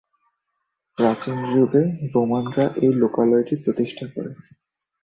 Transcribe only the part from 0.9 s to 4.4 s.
প্রাচীন যুগে রোমানরা এই লোকালয়টি প্রতিষ্ঠান করে।